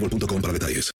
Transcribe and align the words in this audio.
boostmobile.com 0.00 0.40
para 0.40 0.52
detalles. 0.52 0.90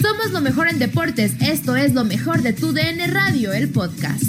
Somos 0.00 0.32
lo 0.32 0.40
mejor 0.40 0.68
en 0.68 0.78
deportes. 0.78 1.40
Esto 1.40 1.76
es 1.76 1.94
lo 1.94 2.04
mejor 2.04 2.42
de 2.42 2.52
tu 2.52 2.72
DN 2.72 3.06
Radio, 3.08 3.52
el 3.52 3.70
podcast. 3.70 4.22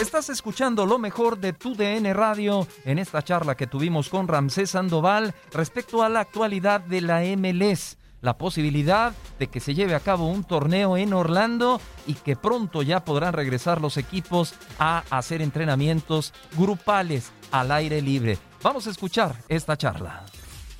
Estás 0.00 0.28
escuchando 0.28 0.86
lo 0.86 0.98
mejor 0.98 1.38
de 1.38 1.52
tu 1.52 1.74
DN 1.74 2.14
Radio 2.14 2.68
en 2.84 3.00
esta 3.00 3.22
charla 3.22 3.56
que 3.56 3.66
tuvimos 3.66 4.08
con 4.08 4.28
Ramsés 4.28 4.70
Sandoval 4.70 5.34
respecto 5.52 6.04
a 6.04 6.08
la 6.08 6.20
actualidad 6.20 6.80
de 6.82 7.00
la 7.00 7.22
MLS, 7.36 7.96
la 8.24 8.38
posibilidad 8.38 9.12
de 9.38 9.48
que 9.48 9.60
se 9.60 9.74
lleve 9.74 9.94
a 9.94 10.00
cabo 10.00 10.28
un 10.28 10.44
torneo 10.44 10.96
en 10.96 11.12
Orlando 11.12 11.80
y 12.06 12.14
que 12.14 12.36
pronto 12.36 12.82
ya 12.82 13.04
podrán 13.04 13.34
regresar 13.34 13.80
los 13.80 13.98
equipos 13.98 14.54
a 14.78 15.04
hacer 15.10 15.42
entrenamientos 15.42 16.32
grupales 16.56 17.32
al 17.52 17.70
aire 17.70 18.00
libre. 18.00 18.38
Vamos 18.62 18.86
a 18.86 18.90
escuchar 18.90 19.36
esta 19.48 19.76
charla. 19.76 20.24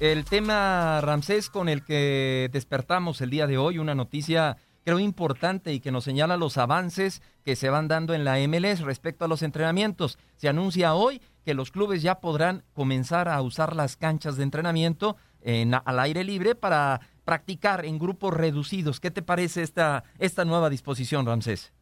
El 0.01 0.25
tema, 0.25 1.01
Ramsés, 1.03 1.51
con 1.51 1.69
el 1.69 1.85
que 1.85 2.49
despertamos 2.51 3.21
el 3.21 3.31
día 3.31 3.47
de 3.47 3.59
hoy, 3.59 3.79
una 3.79 3.95
noticia 3.95 4.57
creo 4.85 4.99
importante 4.99 5.73
y 5.73 5.81
que 5.81 5.93
nos 5.93 6.05
señala 6.05 6.37
los 6.37 6.57
avances 6.59 7.23
que 7.45 7.57
se 7.57 7.71
van 7.71 7.89
dando 7.89 8.15
en 8.15 8.25
la 8.25 8.37
MLS 8.49 8.81
respecto 8.81 9.25
a 9.25 9.29
los 9.29 9.43
entrenamientos. 9.43 10.19
Se 10.37 10.49
anuncia 10.49 10.95
hoy 10.95 11.21
que 11.45 11.55
los 11.55 11.71
clubes 11.71 12.03
ya 12.03 12.21
podrán 12.21 12.65
comenzar 12.73 13.29
a 13.29 13.41
usar 13.43 13.77
las 13.77 13.97
canchas 13.97 14.37
de 14.37 14.45
entrenamiento 14.45 15.17
en, 15.41 15.75
al 15.75 16.01
aire 16.01 16.25
libre 16.25 16.55
para 16.55 17.01
practicar 17.25 17.85
en 17.85 17.99
grupos 17.99 18.35
reducidos. 18.35 19.01
¿Qué 19.01 19.11
te 19.11 19.23
parece 19.23 19.63
esta, 19.63 20.05
esta 20.19 20.45
nueva 20.45 20.71
disposición, 20.71 21.27
Ramsés? 21.27 21.73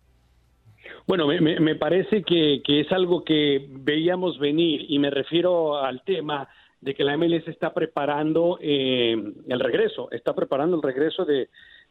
Bueno, 1.07 1.27
me, 1.27 1.41
me, 1.41 1.75
parece 1.75 2.23
que, 2.23 2.63
que, 2.65 2.81
es 2.81 2.93
algo 2.93 3.25
que 3.25 3.67
veíamos 3.69 4.39
venir 4.39 4.85
y 4.89 4.99
me 4.99 5.11
refiero 5.11 5.79
al 5.79 6.03
tema 6.03 6.49
de 6.81 6.95
que 6.95 7.05
la 7.05 7.17
MLS 7.17 7.47
está 7.47 7.73
preparando 7.73 8.59
eh, 8.61 9.17
el 9.49 9.61
regreso, 9.61 10.11
está 10.11 10.35
preparando 10.35 10.77
el 10.77 10.83
regreso 10.83 11.25
de, 11.25 11.49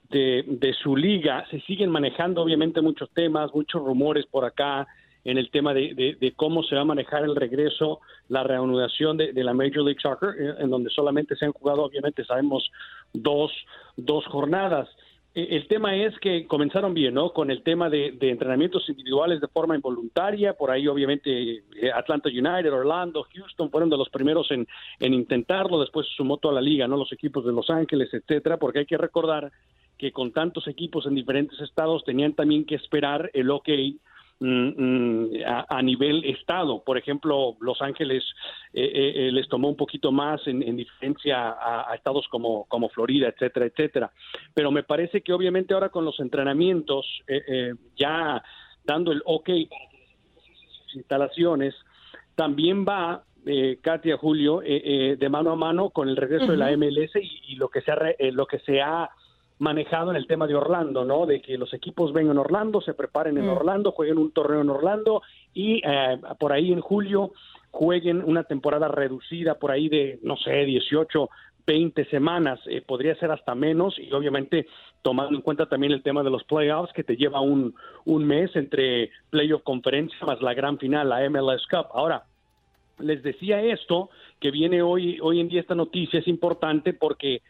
de, 0.09 0.73
su 0.81 0.95
liga. 0.95 1.45
Se 1.49 1.61
siguen 1.61 1.89
manejando 1.89 2.41
obviamente 2.41 2.81
muchos 2.81 3.09
temas, 3.11 3.53
muchos 3.53 3.81
rumores 3.81 4.25
por 4.25 4.45
acá 4.45 4.87
en 5.23 5.37
el 5.37 5.51
tema 5.51 5.73
de, 5.73 6.17
de, 6.19 6.33
cómo 6.33 6.63
se 6.63 6.75
va 6.75 6.81
a 6.81 6.85
manejar 6.85 7.23
el 7.23 7.35
regreso, 7.35 7.99
la 8.27 8.43
reanudación 8.43 9.17
de, 9.17 9.33
la 9.35 9.53
Major 9.53 9.83
League 9.83 9.99
Soccer, 10.01 10.29
eh, 10.39 10.55
en 10.59 10.69
donde 10.69 10.89
solamente 10.89 11.35
se 11.35 11.45
han 11.45 11.51
jugado, 11.51 11.83
obviamente 11.83 12.25
sabemos, 12.25 12.71
dos, 13.13 13.51
dos 13.95 14.25
jornadas. 14.27 14.89
El 15.33 15.65
tema 15.69 15.95
es 15.95 16.13
que 16.19 16.45
comenzaron 16.45 16.93
bien, 16.93 17.13
¿no? 17.13 17.31
Con 17.31 17.51
el 17.51 17.63
tema 17.63 17.89
de, 17.89 18.17
entrenamientos 18.19 18.89
individuales 18.89 19.39
de 19.39 19.47
forma 19.47 19.75
involuntaria, 19.75 20.53
por 20.53 20.71
ahí 20.71 20.89
obviamente 20.89 21.63
Atlanta 21.93 22.27
United, 22.27 22.73
Orlando, 22.73 23.25
Houston 23.33 23.71
fueron 23.71 23.89
de 23.89 23.95
los 23.95 24.09
primeros 24.09 24.51
en, 24.51 24.67
en 24.99 25.13
intentarlo, 25.13 25.79
después 25.79 26.05
se 26.07 26.15
sumó 26.15 26.35
toda 26.35 26.55
la 26.55 26.61
liga, 26.61 26.85
¿no? 26.85 26.97
Los 26.97 27.13
equipos 27.13 27.45
de 27.45 27.53
Los 27.53 27.69
Ángeles, 27.69 28.13
etcétera, 28.13 28.57
porque 28.57 28.79
hay 28.79 28.85
que 28.85 28.97
recordar 28.97 29.53
que 29.97 30.11
con 30.11 30.33
tantos 30.33 30.67
equipos 30.67 31.05
en 31.05 31.15
diferentes 31.15 31.61
estados 31.61 32.03
tenían 32.03 32.33
también 32.33 32.65
que 32.65 32.75
esperar 32.75 33.29
el 33.33 33.51
OK 33.51 33.69
a, 35.45 35.65
a, 35.69 35.81
nivel 35.81 36.25
estado. 36.25 36.83
Por 36.83 36.97
ejemplo, 36.97 37.55
Los 37.59 37.81
Ángeles 37.81 38.23
eh, 38.73 38.89
eh, 39.27 39.31
les 39.31 39.47
tomó 39.47 39.69
un 39.69 39.75
poquito 39.75 40.11
más 40.11 40.45
en, 40.47 40.63
en 40.63 40.75
diferencia 40.77 41.51
a, 41.51 41.91
a, 41.91 41.95
estados 41.95 42.27
como, 42.29 42.65
como 42.65 42.89
Florida, 42.89 43.27
etcétera, 43.27 43.67
etcétera. 43.67 44.11
Pero 44.53 44.71
me 44.71 44.83
parece 44.83 45.21
que 45.21 45.33
obviamente 45.33 45.73
ahora 45.73 45.89
con 45.89 46.05
los 46.05 46.19
entrenamientos, 46.19 47.05
eh, 47.27 47.73
ya 47.95 48.43
dando 48.83 49.11
el 49.11 49.21
ok 49.25 49.49
para 49.69 49.83
las 49.83 50.95
instalaciones, 50.95 51.75
también 52.35 52.83
va 52.83 53.23
eh, 53.45 53.79
Katia 53.81 54.17
Julio 54.17 54.61
eh, 54.63 55.17
de 55.19 55.29
mano 55.29 55.51
a 55.51 55.55
mano 55.55 55.89
con 55.91 56.09
el 56.09 56.15
regreso 56.15 56.45
uh 56.45 56.47
-huh. 56.47 56.51
de 56.51 56.57
la 56.57 56.77
MLS 56.77 57.15
y, 57.15 57.53
y, 57.53 57.55
lo 57.55 57.69
que 57.69 57.81
se 57.81 57.91
ha, 57.91 57.97
lo 58.31 58.45
que 58.47 58.59
se 58.59 58.81
ha 58.81 59.09
manejado 59.61 60.09
en 60.09 60.17
el 60.17 60.25
tema 60.25 60.47
de 60.47 60.55
Orlando, 60.55 61.05
¿no? 61.05 61.27
De 61.27 61.39
que 61.39 61.55
los 61.55 61.71
equipos 61.75 62.11
vengan 62.13 62.39
a 62.39 62.41
Orlando, 62.41 62.81
se 62.81 62.95
preparen 62.95 63.37
en 63.37 63.45
mm. 63.45 63.49
Orlando, 63.49 63.91
jueguen 63.91 64.17
un 64.17 64.31
torneo 64.31 64.61
en 64.61 64.71
Orlando 64.71 65.21
y 65.53 65.83
eh, 65.85 66.19
por 66.39 66.51
ahí 66.51 66.73
en 66.73 66.81
julio 66.81 67.31
jueguen 67.69 68.23
una 68.25 68.43
temporada 68.43 68.87
reducida 68.87 69.59
por 69.59 69.69
ahí 69.69 69.87
de, 69.87 70.17
no 70.23 70.35
sé, 70.35 70.65
18, 70.65 71.29
20 71.67 72.05
semanas, 72.05 72.59
eh, 72.65 72.81
podría 72.81 73.13
ser 73.17 73.29
hasta 73.29 73.53
menos 73.53 73.99
y 73.99 74.11
obviamente 74.11 74.65
tomando 75.03 75.35
en 75.35 75.43
cuenta 75.43 75.67
también 75.67 75.93
el 75.93 76.01
tema 76.01 76.23
de 76.23 76.31
los 76.31 76.43
playoffs 76.45 76.91
que 76.93 77.03
te 77.03 77.15
lleva 77.15 77.39
un, 77.41 77.75
un 78.05 78.25
mes 78.25 78.55
entre 78.55 79.11
playoff 79.29 79.61
conferencia 79.61 80.17
más 80.25 80.41
la 80.41 80.55
gran 80.55 80.79
final, 80.79 81.07
la 81.07 81.29
MLS 81.29 81.67
Cup. 81.67 81.85
Ahora, 81.93 82.23
les 82.97 83.21
decía 83.21 83.61
esto, 83.61 84.09
que 84.39 84.49
viene 84.49 84.81
hoy, 84.81 85.19
hoy 85.21 85.39
en 85.39 85.49
día 85.49 85.61
esta 85.61 85.75
noticia 85.75 86.19
es 86.19 86.27
importante 86.27 86.93
porque 86.93 87.43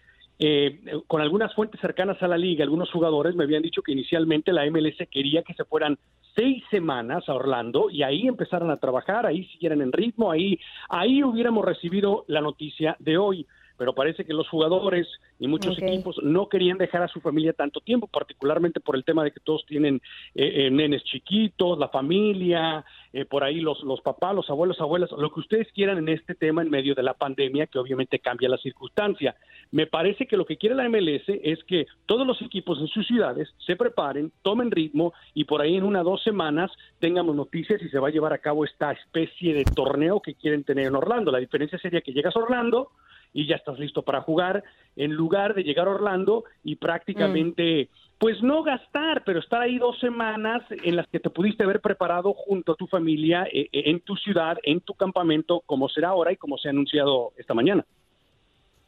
eh, 0.43 0.79
con 1.05 1.21
algunas 1.21 1.53
fuentes 1.53 1.79
cercanas 1.79 2.19
a 2.23 2.27
la 2.27 2.35
liga, 2.35 2.63
algunos 2.63 2.89
jugadores 2.89 3.35
me 3.35 3.43
habían 3.43 3.61
dicho 3.61 3.83
que 3.83 3.91
inicialmente 3.91 4.51
la 4.51 4.65
MLS 4.71 5.07
quería 5.11 5.43
que 5.43 5.53
se 5.53 5.65
fueran 5.65 5.99
seis 6.35 6.63
semanas 6.71 7.29
a 7.29 7.35
Orlando 7.35 7.91
y 7.91 8.01
ahí 8.01 8.27
empezaran 8.27 8.71
a 8.71 8.77
trabajar, 8.77 9.27
ahí 9.27 9.45
siguieran 9.45 9.81
en 9.81 9.91
ritmo, 9.91 10.31
ahí, 10.31 10.59
ahí 10.89 11.23
hubiéramos 11.23 11.63
recibido 11.63 12.25
la 12.27 12.41
noticia 12.41 12.95
de 12.97 13.19
hoy. 13.19 13.45
Pero 13.81 13.95
parece 13.95 14.25
que 14.25 14.33
los 14.35 14.47
jugadores 14.47 15.07
y 15.39 15.47
muchos 15.47 15.75
equipos 15.81 16.15
no 16.21 16.47
querían 16.49 16.77
dejar 16.77 17.01
a 17.01 17.07
su 17.07 17.19
familia 17.19 17.51
tanto 17.51 17.79
tiempo, 17.79 18.05
particularmente 18.05 18.79
por 18.79 18.95
el 18.95 19.03
tema 19.03 19.23
de 19.23 19.31
que 19.31 19.39
todos 19.39 19.65
tienen 19.65 19.95
eh, 20.35 20.67
eh, 20.67 20.69
nenes 20.69 21.03
chiquitos, 21.03 21.79
la 21.79 21.89
familia, 21.89 22.85
eh, 23.11 23.25
por 23.25 23.43
ahí 23.43 23.59
los, 23.59 23.81
los 23.81 23.99
papás, 24.01 24.35
los 24.35 24.47
abuelos, 24.51 24.79
abuelas, 24.79 25.09
lo 25.11 25.33
que 25.33 25.39
ustedes 25.39 25.67
quieran 25.73 25.97
en 25.97 26.09
este 26.09 26.35
tema 26.35 26.61
en 26.61 26.69
medio 26.69 26.93
de 26.93 27.01
la 27.01 27.15
pandemia, 27.15 27.65
que 27.65 27.79
obviamente 27.79 28.19
cambia 28.19 28.49
la 28.49 28.59
circunstancia. 28.59 29.35
Me 29.71 29.87
parece 29.87 30.27
que 30.27 30.37
lo 30.37 30.45
que 30.45 30.57
quiere 30.57 30.75
la 30.75 30.87
MLS 30.87 31.23
es 31.27 31.63
que 31.63 31.87
todos 32.05 32.27
los 32.27 32.39
equipos 32.43 32.77
en 32.79 32.87
sus 32.87 33.07
ciudades 33.07 33.49
se 33.65 33.75
preparen, 33.75 34.31
tomen 34.43 34.69
ritmo 34.69 35.11
y 35.33 35.45
por 35.45 35.59
ahí 35.59 35.75
en 35.75 35.85
una 35.85 36.01
o 36.01 36.03
dos 36.03 36.21
semanas 36.21 36.69
tengamos 36.99 37.35
noticias 37.35 37.81
y 37.81 37.89
se 37.89 37.97
va 37.97 38.09
a 38.09 38.11
llevar 38.11 38.33
a 38.33 38.37
cabo 38.37 38.63
esta 38.63 38.91
especie 38.91 39.55
de 39.55 39.63
torneo 39.63 40.21
que 40.21 40.35
quieren 40.35 40.63
tener 40.63 40.85
en 40.85 40.95
Orlando. 40.95 41.31
La 41.31 41.39
diferencia 41.39 41.79
sería 41.79 42.01
que 42.01 42.13
llegas 42.13 42.35
a 42.35 42.39
Orlando, 42.39 42.91
y 43.33 43.47
ya 43.47 43.55
estás 43.55 43.79
listo 43.79 44.01
para 44.01 44.21
jugar, 44.21 44.63
en 44.95 45.13
lugar 45.13 45.53
de 45.53 45.63
llegar 45.63 45.87
a 45.87 45.91
Orlando 45.91 46.43
y 46.63 46.75
prácticamente, 46.75 47.89
pues 48.17 48.41
no 48.41 48.63
gastar, 48.63 49.23
pero 49.25 49.39
estar 49.39 49.61
ahí 49.61 49.77
dos 49.77 49.99
semanas 49.99 50.61
en 50.69 50.95
las 50.95 51.07
que 51.07 51.19
te 51.19 51.29
pudiste 51.29 51.63
haber 51.63 51.81
preparado 51.81 52.33
junto 52.33 52.73
a 52.73 52.75
tu 52.75 52.87
familia, 52.87 53.45
eh, 53.51 53.69
eh, 53.71 53.83
en 53.85 54.01
tu 54.01 54.15
ciudad, 54.15 54.57
en 54.63 54.81
tu 54.81 54.93
campamento, 54.93 55.63
como 55.65 55.89
será 55.89 56.09
ahora 56.09 56.31
y 56.31 56.37
como 56.37 56.57
se 56.57 56.67
ha 56.67 56.71
anunciado 56.71 57.31
esta 57.37 57.53
mañana. 57.53 57.85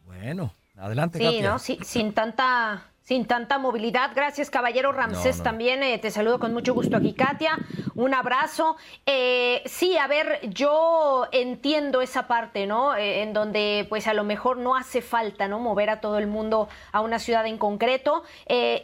Bueno, 0.05 0.53
adelante. 0.77 1.17
Sí, 1.17 1.41
¿no? 1.41 1.57
sin 1.59 2.13
tanta 2.13 2.92
sin 3.03 3.25
tanta 3.25 3.57
movilidad. 3.57 4.11
Gracias, 4.15 4.49
caballero 4.49 4.91
Ramsés, 4.93 5.43
también. 5.43 5.83
Eh, 5.83 5.97
te 5.97 6.09
saludo 6.09 6.39
con 6.39 6.53
mucho 6.53 6.73
gusto 6.73 6.95
aquí, 6.97 7.13
Katia. 7.13 7.57
Un 7.95 8.13
abrazo. 8.13 8.77
Eh, 9.05 9.61
sí, 9.65 9.97
a 9.97 10.07
ver, 10.07 10.39
yo 10.49 11.27
entiendo 11.33 12.01
esa 12.01 12.27
parte, 12.27 12.65
¿no? 12.65 12.95
Eh, 12.95 13.21
en 13.21 13.33
donde, 13.33 13.85
pues, 13.89 14.07
a 14.07 14.13
lo 14.13 14.23
mejor 14.23 14.57
no 14.57 14.75
hace 14.75 15.01
falta, 15.01 15.49
¿no? 15.49 15.59
Mover 15.59 15.89
a 15.89 15.99
todo 15.99 16.17
el 16.17 16.27
mundo 16.27 16.69
a 16.93 17.01
una 17.01 17.19
ciudad 17.19 17.45
en 17.45 17.57
concreto. 17.57 18.23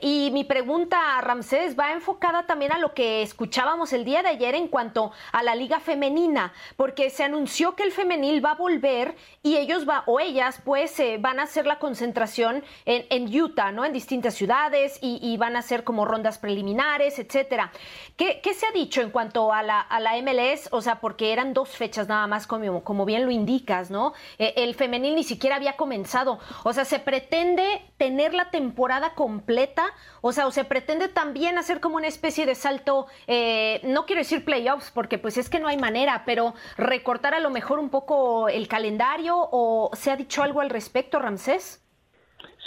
y 0.01 0.29
mi 0.33 0.43
pregunta 0.43 0.97
Ramsés 1.21 1.77
va 1.77 1.93
enfocada 1.93 2.43
también 2.43 2.71
a 2.71 2.77
lo 2.77 2.93
que 2.93 3.21
escuchábamos 3.21 3.93
el 3.93 4.03
día 4.03 4.21
de 4.21 4.29
ayer 4.29 4.55
en 4.55 4.67
cuanto 4.67 5.11
a 5.31 5.43
la 5.43 5.55
liga 5.55 5.79
femenina, 5.79 6.53
porque 6.75 7.09
se 7.09 7.23
anunció 7.23 7.75
que 7.75 7.83
el 7.83 7.91
femenil 7.91 8.43
va 8.43 8.51
a 8.51 8.55
volver 8.55 9.15
y 9.43 9.57
ellos 9.57 9.87
va, 9.87 10.03
o 10.07 10.19
ellas, 10.19 10.61
pues, 10.63 11.01
van 11.19 11.39
a 11.39 11.43
hacer 11.43 11.65
la 11.65 11.79
concentración 11.79 12.63
en, 12.85 13.05
en 13.09 13.41
Utah, 13.41 13.71
¿no? 13.71 13.85
En 13.85 13.93
distintas 14.09 14.33
ciudades 14.33 14.97
y, 15.03 15.37
van 15.37 15.55
a 15.55 15.61
ser 15.61 15.83
como 15.83 16.03
rondas 16.03 16.39
preliminares, 16.39 17.19
etcétera. 17.19 17.71
¿Qué, 18.17 18.41
se 18.55 18.65
ha 18.65 18.71
dicho 18.71 19.01
en 19.01 19.11
cuanto 19.11 19.53
a 19.53 19.61
la, 19.61 19.85
MLS? 20.23 20.67
O 20.71 20.81
sea, 20.81 20.99
porque 20.99 21.31
eran 21.31 21.53
dos 21.53 21.69
fechas 21.69 22.07
nada 22.07 22.25
más, 22.25 22.47
como, 22.47 22.83
como 22.83 23.05
bien 23.05 23.23
lo 23.23 23.29
indicas, 23.29 23.91
¿no? 23.91 24.13
E, 24.39 24.55
el 24.57 24.73
femenil 24.73 25.13
ni 25.13 25.23
siquiera 25.23 25.57
había 25.57 25.77
comenzado. 25.77 26.39
O 26.63 26.73
sea, 26.73 26.85
¿se 26.85 26.97
pretende 26.97 27.83
tener 27.97 28.33
la 28.33 28.49
temporada 28.49 29.13
completa? 29.13 29.85
O 30.21 30.31
sea, 30.31 30.47
¿o 30.47 30.51
se 30.51 30.63
pretende 30.63 31.07
también 31.07 31.59
hacer 31.59 31.79
como 31.79 31.97
una 31.97 32.07
especie 32.07 32.47
de 32.47 32.55
salto, 32.55 33.05
eh, 33.27 33.79
no 33.83 34.07
quiero 34.07 34.21
decir 34.21 34.43
playoffs, 34.43 34.89
porque 34.89 35.19
pues 35.19 35.37
es 35.37 35.51
que 35.51 35.59
no 35.59 35.67
hay 35.67 35.77
manera, 35.77 36.23
pero 36.25 36.55
recortar 36.77 37.35
a 37.35 37.39
lo 37.39 37.51
mejor 37.51 37.77
un 37.77 37.89
poco 37.89 38.49
el 38.49 38.67
calendario 38.67 39.35
o 39.37 39.91
se 39.93 40.09
ha 40.09 40.15
dicho 40.15 40.41
algo 40.41 40.61
al 40.61 40.71
respecto, 40.71 41.19
Ramsés? 41.19 41.83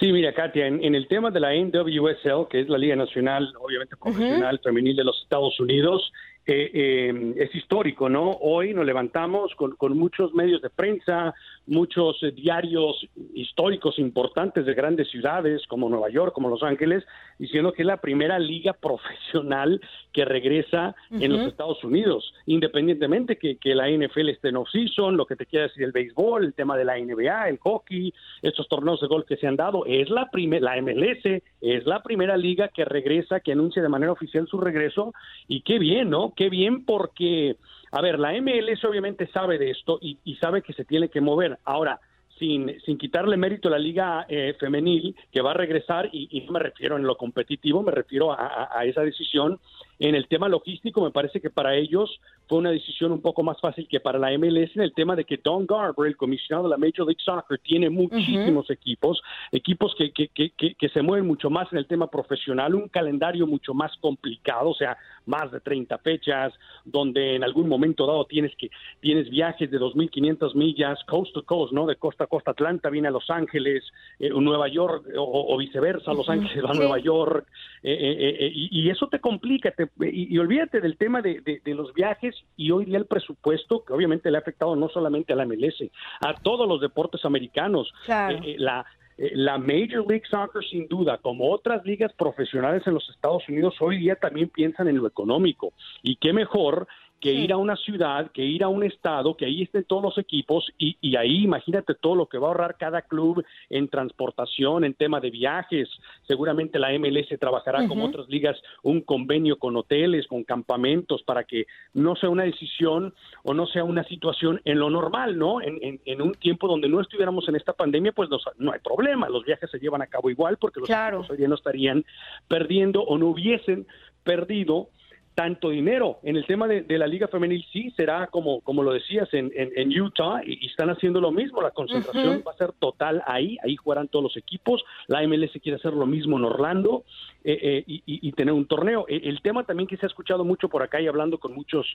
Sí, 0.03 0.11
mira, 0.11 0.33
Katia, 0.33 0.67
en, 0.67 0.97
el 0.97 1.07
tema 1.07 1.31
de 1.31 1.39
la 1.39 1.55
NWSL, 1.55 2.49
que 2.51 2.63
es 2.63 2.69
la 2.69 2.77
Liga 2.77 2.97
Nacional, 2.97 3.55
obviamente 3.61 3.97
profesional 3.97 4.59
femenil 4.59 4.97
de 4.97 5.05
los 5.05 5.23
Estados 5.23 5.61
Unidos, 5.61 6.13
eh, 6.45 6.71
eh, 6.75 7.35
es 7.37 7.55
histórico, 7.55 8.09
¿no? 8.09 8.31
Hoy 8.41 8.75
nos 8.75 8.85
levantamos 8.85 9.55
con, 9.55 9.77
muchos 9.97 10.35
medios 10.35 10.61
de 10.61 10.71
prensa, 10.71 11.33
muchos 11.69 12.21
eh, 12.25 12.33
diarios 12.33 13.07
históricos 13.33 13.97
importantes 14.01 14.67
de 14.67 14.75
grandes 14.75 15.09
ciudades 15.09 15.65
como 15.69 15.89
Nueva 15.89 16.11
York, 16.11 16.33
como 16.35 16.49
Los 16.49 16.65
Ángeles, 16.65 17.05
diciendo 17.39 17.73
que 17.73 17.83
es 17.83 17.87
la 17.87 17.99
primera 17.99 18.41
liga 18.41 18.73
profesional 18.73 19.81
que 20.13 20.25
regresa 20.25 20.97
en 21.13 21.33
los 21.33 21.47
Estados 21.47 21.83
Unidos, 21.85 22.35
independientemente 22.47 23.37
que, 23.37 23.57
que 23.57 23.75
la 23.77 23.89
NFL 23.89 24.29
esté 24.31 24.49
en 24.49 24.57
off-season, 24.57 25.17
lo 25.17 25.27
que 25.27 25.37
te 25.37 25.47
quiera 25.47 25.69
decir 25.69 25.85
el 25.85 25.93
béisbol, 25.93 26.45
el 26.45 26.55
tema 26.55 26.77
de 26.77 26.85
la 26.85 26.99
NBA, 26.99 27.51
el 27.51 27.59
hockey, 27.59 28.13
estos 28.43 28.69
torneos 28.69 29.01
de 29.01 29.07
golf 29.07 29.27
que 29.27 29.37
se 29.37 29.47
han 29.47 29.57
dado, 29.57 29.87
es 29.87 30.11
la 30.11 30.29
primera, 30.31 30.75
la 30.75 30.83
MLS 30.83 31.43
es 31.61 31.87
la 31.87 32.03
primera 32.03 32.37
liga 32.37 32.69
que 32.69 32.85
regresa, 32.85 33.41
que 33.41 33.53
anuncia 33.53 33.81
de 33.81 33.89
manera 33.89 34.13
oficial 34.13 34.47
su 34.49 34.59
regreso, 34.59 35.15
y 35.47 35.63
qué 35.63 35.79
bien, 35.79 36.11
¿no? 36.11 36.32
Qué 36.37 36.49
bien 36.49 36.85
porque, 36.85 37.57
a 37.91 38.01
ver, 38.01 38.19
la 38.19 38.33
MLS 38.41 38.85
obviamente 38.85 39.27
sabe 39.29 39.59
de 39.59 39.71
esto 39.71 39.99
y, 40.01 40.19
sabe 40.37 40.63
que 40.63 40.73
se 40.73 40.85
tiene 40.85 41.09
que 41.09 41.21
mover. 41.21 41.59
Ahora, 41.65 42.01
sin, 42.39 42.81
sin 42.81 42.99
quitarle 42.99 43.37
mérito 43.37 43.69
a 43.69 43.73
la 43.73 43.79
liga 43.79 44.27
eh, 44.29 44.55
femenil 44.59 45.15
que 45.31 45.41
va 45.41 45.53
a 45.53 45.55
regresar, 45.55 46.09
y, 46.13 46.41
no 46.47 46.53
me 46.53 46.61
refiero 46.61 46.97
en 46.97 47.05
lo 47.05 47.17
competitivo, 47.17 47.83
me 47.83 47.93
refiero 47.93 48.33
a 48.33 48.85
esa 48.85 49.03
decisión 49.03 49.61
en 50.03 50.17
el 50.17 50.27
tema 50.27 50.49
logístico, 50.49 51.01
me 51.01 51.13
parece 51.13 51.41
que 51.41 51.49
para 51.49 51.77
ellos 51.77 52.21
fue 52.49 52.59
una 52.59 52.73
decisión 52.73 53.13
un 53.13 53.23
poco 53.23 53.45
más 53.45 53.61
fácil 53.61 53.87
que 53.87 54.01
para 54.01 54.19
la 54.19 54.37
MLS 54.37 54.75
en 54.75 54.83
el 54.83 54.93
tema 54.95 55.15
de 55.15 55.25
que 55.25 55.37
Don 55.37 55.65
Garber, 55.65 56.09
el 56.09 56.17
comisionado 56.17 56.65
de 56.65 56.71
la 56.71 56.77
Major 56.77 57.07
League 57.07 57.23
Soccer, 57.25 57.61
tiene 57.61 57.89
muchísimos 57.89 58.69
equipos, 58.69 59.23
equipos 59.53 59.95
que, 59.97 60.11
que, 60.11 60.27
que, 60.29 60.75
que, 60.75 60.89
se 60.89 61.03
mueven 61.03 61.25
mucho 61.25 61.51
más 61.51 61.73
en 61.73 61.79
el 61.79 61.87
tema 61.87 62.11
profesional, 62.11 62.75
un 62.75 62.89
calendario 62.89 63.47
mucho 63.47 63.75
más 63.75 63.97
complicado, 63.99 64.71
o 64.71 64.75
sea, 64.75 64.97
más 65.25 65.53
de 65.53 65.61
30 65.61 65.97
fechas, 65.99 66.53
donde 66.85 67.37
en 67.37 67.45
algún 67.45 67.69
momento 67.69 68.05
dado 68.05 68.25
tienes 68.25 68.57
que 68.57 68.71
tienes 68.99 69.31
viajes 69.31 69.71
de 69.71 69.79
2.500 69.79 70.57
millas, 70.57 70.99
coast 71.07 71.33
to 71.33 71.45
coast, 71.45 71.73
¿no? 71.73 71.87
De 71.87 71.95
costa 71.95 72.25
a 72.25 72.27
costa, 72.27 72.51
Atlanta 72.51 72.91
viene 72.91 73.07
a 73.07 73.13
Los 73.13 73.31
Ángeles, 73.31 73.85
eh, 74.19 74.31
Nueva 74.31 74.67
York, 74.67 75.07
o, 75.17 75.57
viceversa, 75.57 76.13
Los 76.13 76.29
Ángeles 76.29 76.65
va 76.65 76.71
a 76.71 76.75
Nueva 76.75 76.99
York, 76.99 77.47
eh, 77.85 78.37
eh, 78.41 78.53
y, 78.53 78.83
y, 78.83 78.91
eso 78.91 79.07
te 79.07 79.21
complica, 79.21 79.71
te 79.71 79.92
y, 80.01 80.37
olvídate 80.39 80.81
del 80.81 80.97
tema 80.97 81.21
de, 81.23 81.61
los 81.67 81.93
viajes 81.95 82.35
y 82.57 82.71
hoy 82.71 82.87
día 82.87 82.99
el 82.99 83.07
presupuesto, 83.07 83.85
que 83.85 83.93
obviamente 83.93 84.31
le 84.31 84.39
ha 84.39 84.41
afectado 84.41 84.75
no 84.77 84.89
solamente 84.89 85.33
a 85.33 85.37
la 85.37 85.47
MLS, 85.47 85.91
a 86.21 86.35
todos 86.35 86.69
los 86.69 86.81
deportes 86.81 87.25
americanos. 87.25 87.93
Eh, 88.09 88.41
eh, 88.45 88.55
la, 88.59 88.85
eh, 89.19 89.33
la 89.35 89.59
Major 89.59 90.05
League 90.09 90.25
Soccer, 90.31 90.65
sin 90.65 90.89
duda, 90.89 91.19
como 91.19 91.51
otras 91.51 91.85
ligas 91.85 92.13
profesionales 92.15 92.83
en 92.87 92.95
los 92.95 93.09
Estados 93.11 93.49
Unidos, 93.49 93.75
hoy 93.81 93.99
día 93.99 94.17
también 94.17 94.49
piensan 94.49 94.89
en 94.89 94.97
lo 94.97 95.07
económico. 95.07 95.73
Y 96.03 96.17
qué 96.17 96.33
mejor 96.33 96.87
que 97.23 97.33
ir 97.33 97.53
a 97.53 97.57
una 97.57 97.77
ciudad, 97.77 98.33
que 98.33 98.43
ir 98.43 98.65
a 98.65 98.69
un 98.69 98.83
estado, 98.83 99.37
que 99.37 99.45
ahí 99.45 99.63
estén 99.63 99.85
todos 99.85 100.03
los 100.03 100.19
equipos 100.19 100.69
y, 100.77 100.97
y, 101.01 101.15
ahí 101.15 101.45
imagínate 101.45 101.95
todo 101.95 102.17
lo 102.17 102.27
que 102.27 102.37
va 102.37 102.49
a 102.49 102.51
ahorrar 102.51 102.77
cada 102.77 103.03
club 103.03 103.45
en 103.71 103.87
transportación, 103.87 104.83
en 104.83 104.95
tema 104.95 105.21
de 105.21 105.31
viajes. 105.31 105.89
Seguramente 106.27 106.81
la 106.81 106.91
MLS 106.99 107.29
trabajará 107.39 107.87
con 107.87 108.01
otras 108.01 108.29
ligas 108.29 108.61
un 108.83 109.03
convenio 109.03 109.57
con 109.57 109.77
hoteles, 109.77 110.27
con 110.27 110.43
campamentos, 110.43 111.23
para 111.23 111.45
que 111.45 111.67
no 111.95 112.17
sea 112.17 112.29
una 112.29 112.43
decisión 112.43 113.15
o 113.45 113.55
no 113.55 113.69
sea 113.69 113.85
una 113.85 114.03
situación 114.03 114.61
en 114.65 114.81
lo 114.81 114.91
normal, 114.91 115.39
¿no? 115.39 115.63
En, 115.63 116.01
en, 116.05 116.23
un 116.23 116.33
tiempo 116.35 116.67
donde 116.67 116.89
no 116.89 117.01
estuviéramos 117.01 117.49
en 117.49 117.55
esta 117.55 117.73
pandemia, 117.73 118.11
pues 118.11 118.29
no 118.59 118.73
hay 118.73 118.81
problema, 118.81 119.29
los 119.29 119.45
viajes 119.45 119.71
se 119.71 119.79
llevan 119.79 120.03
a 120.03 120.09
cabo 120.09 120.29
igual 120.29 120.57
porque 120.57 120.81
los 120.81 120.91
equipos 120.91 121.31
hoy 121.31 121.37
día 121.37 121.47
no 121.47 121.55
estarían 121.55 122.05
perdiendo 122.49 123.03
o 123.03 123.17
no 123.17 123.29
hubiesen 123.29 123.87
perdido 124.25 124.89
tanto 125.35 125.71
dinero. 125.71 126.19
En 126.23 126.37
el 126.37 126.45
tema 126.47 126.69
de, 126.69 126.85
la 126.99 127.07
Liga 127.07 127.27
Femenil 127.29 127.65
sí 127.73 127.91
será 127.97 128.27
como, 128.27 128.61
como 128.61 128.83
lo 128.83 128.93
decías 128.93 129.29
en, 129.33 129.51
en, 129.55 130.01
Utah 130.01 130.43
y, 130.45 130.67
están 130.67 130.91
haciendo 130.91 131.21
lo 131.21 131.31
mismo. 131.31 131.63
La 131.63 131.71
concentración 131.71 132.43
va 132.47 132.53
a 132.53 132.57
ser 132.57 132.73
total 132.73 133.23
ahí, 133.27 133.57
ahí 133.65 133.77
jugarán 133.77 134.09
todos 134.09 134.23
los 134.23 134.37
equipos. 134.37 134.85
La 135.07 135.27
MLS 135.27 135.53
quiere 135.63 135.77
hacer 135.77 135.95
lo 135.95 136.07
mismo 136.07 136.37
en 136.37 136.45
Orlando 136.45 137.05
eh, 137.45 137.85
eh, 137.87 138.01
y, 138.07 138.33
tener 138.33 138.53
un 138.53 138.67
torneo. 138.67 139.07
E, 139.09 139.17
el, 139.25 139.41
tema 139.41 139.65
también 139.65 139.87
que 139.87 139.97
se 139.97 140.07
ha 140.07 140.09
escuchado 140.09 140.45
mucho 140.45 140.69
por 140.69 140.83
acá 140.83 141.01
y 141.01 141.07
hablando 141.07 141.39
con 141.39 141.55
muchos 141.55 141.87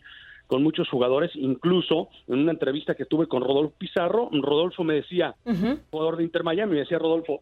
con 0.48 0.64
muchos 0.64 0.88
jugadores, 0.90 1.32
incluso 1.36 2.08
en 2.28 2.40
una 2.40 2.54
entrevista 2.54 2.96
que 2.96 3.06
tuve 3.06 3.28
con 3.28 3.44
Rodolfo 3.44 3.74
Pizarro, 3.78 4.30
Rodolfo 4.32 4.86
me 4.86 4.94
decía, 4.94 5.36
jugador 5.92 6.16
de 6.16 6.24
Inter 6.24 6.44
Miami, 6.44 6.72
me 6.72 6.80
decía 6.80 6.98
Rodolfo, 6.98 7.42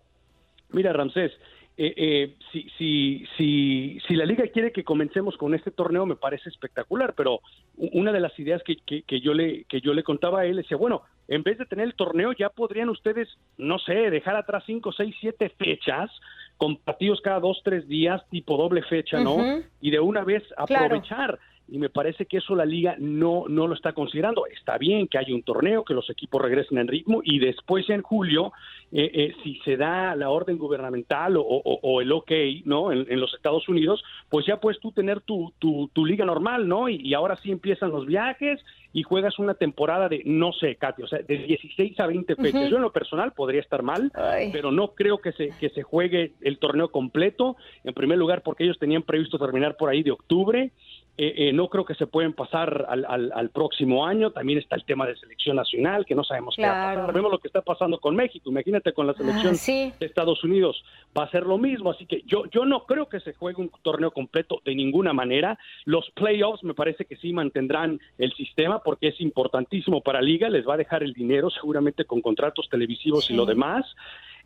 mira 0.72 0.92
Ramsés, 0.92 1.32
eh, 1.78 1.94
eh, 1.98 2.36
si, 2.54 2.70
si, 2.78 3.26
si, 3.36 4.00
si 4.08 4.16
la 4.16 4.26
liga 4.26 4.48
quiere 4.48 4.72
que 4.72 4.86
comencemos 4.86 5.36
con 5.36 5.54
este 5.54 5.72
torneo 5.72 6.06
me 6.06 6.16
parece 6.16 6.48
espectacular, 6.48 7.14
pero 7.16 7.42
una 7.76 8.14
de 8.14 8.22
las 8.22 8.38
ideas 8.40 8.64
que, 8.64 8.78
que, 8.78 9.20
yo 9.20 9.34
le 9.34 9.66
que 9.66 9.82
yo 9.82 9.94
le 9.94 10.04
contaba 10.04 10.42
a 10.42 10.46
él 10.46 10.56
decía, 10.56 10.78
bueno, 10.78 11.02
en 11.28 11.44
vez 11.44 11.58
de 11.58 11.66
tener 11.66 11.86
el 11.86 11.96
torneo 11.96 12.32
ya 12.32 12.50
podrían 12.50 12.88
ustedes, 12.88 13.28
no 13.58 13.78
sé, 13.80 14.10
dejar 14.10 14.38
atrás 14.38 14.64
cinco, 14.66 14.94
seis, 14.94 15.14
siete 15.20 15.50
fechas 15.50 16.10
con 16.56 16.78
partidos 16.78 17.20
cada 17.20 17.42
dos, 17.42 17.60
tres 17.64 17.86
días, 17.90 18.22
tipo 18.30 18.56
doble 18.56 18.82
fecha, 18.84 19.20
¿no? 19.20 19.62
Y 19.82 19.92
de 19.92 20.00
una 20.00 20.24
vez 20.24 20.44
aprovechar 20.56 21.38
y 21.68 21.80
me 21.80 21.90
parece 21.90 22.26
que 22.26 22.38
eso 22.38 22.56
la 22.56 22.66
liga 22.66 22.96
no, 23.00 23.46
no 23.48 23.68
lo 23.68 23.74
está 23.74 23.94
considerando. 23.94 24.46
Está 24.46 24.78
bien 24.78 25.08
que 25.08 25.18
haya 25.18 25.34
un 25.34 25.44
torneo, 25.44 25.84
que 25.84 25.96
los 25.96 26.10
equipos 26.10 26.42
regresen 26.42 26.78
en 26.78 26.88
ritmo 26.88 27.22
y 27.24 27.40
después 27.40 27.90
en 27.90 28.02
julio, 28.02 28.54
eh, 28.92 29.10
eh, 29.14 29.36
si 29.44 29.56
se 29.66 29.76
da 29.76 30.16
la 30.16 30.30
orden 30.30 30.58
gubernamental 30.58 31.36
o, 31.38 32.02
el 32.02 32.12
OK, 32.12 32.32
¿no? 32.66 32.92
En, 32.92 33.20
los 33.20 33.34
Estados 33.34 33.68
Unidos, 33.68 34.04
pues 34.30 34.46
ya 34.46 34.58
puedes 34.58 34.80
tú 34.80 34.92
tener 34.92 35.22
tu, 35.22 35.54
tu, 35.60 36.06
liga 36.06 36.26
normal, 36.26 36.68
¿no? 36.68 36.88
Y, 36.88 37.14
ahora 37.14 37.36
sí 37.38 37.52
empiezan 37.52 37.90
los 37.90 38.06
viajes 38.06 38.64
y 38.94 39.04
juegas 39.04 39.40
una 39.40 39.56
temporada 39.56 40.08
de, 40.08 40.22
no 40.26 40.54
sé, 40.54 40.76
Katy, 40.76 41.04
o 41.04 41.08
sea, 41.08 41.20
de 41.20 41.38
16 41.38 42.00
a 42.00 42.08
20 42.08 42.36
fechas. 42.36 42.70
Yo 42.70 42.78
en 42.78 42.84
lo 42.84 42.92
personal 42.92 43.34
podría 43.34 43.62
estar 43.62 43.82
mal, 43.82 44.12
pero 44.52 44.72
no 44.72 44.94
creo 44.94 45.18
que 45.18 45.32
se, 45.32 45.50
que 45.60 45.70
se 45.70 45.84
juegue 45.84 46.34
el 46.42 46.60
torneo 46.60 46.90
completo. 46.90 47.58
En 47.84 47.94
primer 47.94 48.18
lugar, 48.18 48.44
porque 48.44 48.64
ellos 48.64 48.78
tenían 48.80 49.04
previsto 49.04 49.38
terminar 49.38 49.76
por 49.78 49.90
ahí 49.90 50.04
de 50.04 50.12
octubre. 50.12 50.72
Eh, 51.18 51.48
eh, 51.48 51.54
no 51.54 51.70
creo 51.70 51.86
que 51.86 51.96
se 51.96 52.08
pueden 52.08 52.34
pasar 52.34 52.86
al, 52.90 53.06
al, 53.06 53.50
próximo 53.50 54.06
año. 54.06 54.32
También 54.32 54.60
está 54.60 54.76
el 54.76 54.84
tema 54.84 55.08
de 55.08 55.16
selección 55.16 55.56
nacional, 55.56 56.06
que 56.06 56.14
no 56.14 56.26
sabemos 56.26 56.56
qué 56.58 56.64
va 56.64 56.92
a 56.92 56.96
pasar. 56.96 57.14
Vemos 57.14 57.32
lo 57.32 57.40
que 57.40 57.48
está 57.48 57.62
pasando 57.62 58.00
con 58.00 58.16
México. 58.18 58.50
Imagínate 58.50 58.92
con 58.92 59.08
la 59.08 59.14
ah, 59.14 59.18
selección 59.18 59.94
de 59.98 60.06
Estados 60.06 60.44
Unidos. 60.44 60.84
Va 61.18 61.24
a 61.24 61.32
ser 61.32 61.44
lo 61.44 61.58
mismo. 61.58 61.92
Así 61.92 62.06
que 62.06 62.22
yo, 62.26 62.46
yo 62.52 62.66
no 62.66 62.86
creo 62.86 63.08
que 63.08 63.22
se 63.22 63.34
juegue 63.34 63.62
un 63.62 63.72
torneo 63.82 64.12
completo 64.12 64.62
de 64.66 64.76
ninguna 64.76 65.14
manera. 65.14 65.58
Los 65.86 66.10
playoffs 66.12 66.64
me 66.66 66.74
parece 66.74 67.06
que 67.06 67.16
sí 67.16 67.32
mantendrán 67.32 68.02
el 68.18 68.34
sistema 68.34 68.84
porque 68.84 69.08
es 69.08 69.22
importantísimo 69.22 70.02
para 70.02 70.20
la 70.20 70.26
liga. 70.26 70.50
Les 70.50 70.68
va 70.68 70.74
a 70.74 70.78
dejar 70.78 71.02
el 71.02 71.14
dinero 71.14 71.50
seguramente 71.50 72.04
con 72.04 72.22
contratos 72.22 72.68
televisivos 72.70 73.30
y 73.30 73.36
lo 73.36 73.46
demás 73.46 73.86